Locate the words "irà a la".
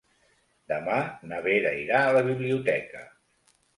1.81-2.25